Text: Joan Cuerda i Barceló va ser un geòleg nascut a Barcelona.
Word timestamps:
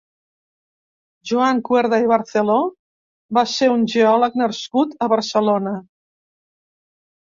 Joan 1.31 1.59
Cuerda 1.67 1.99
i 2.05 2.07
Barceló 2.13 2.55
va 3.39 3.45
ser 3.53 3.69
un 3.77 3.85
geòleg 3.97 4.41
nascut 4.45 4.97
a 5.07 5.11
Barcelona. 5.15 5.75